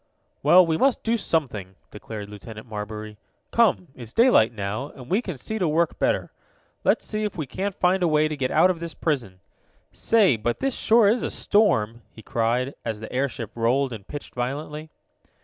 [0.41, 3.19] "Well, we must do something," declared Lieutenant Marbury.
[3.51, 6.31] "Come, it's daylight now, and we can see to work better.
[6.83, 9.41] Let's see if we can't find a way to get out of this prison.
[9.91, 14.33] Say, but this sure is a storm!" he cried, as the airship rolled and pitched
[14.33, 14.89] violently.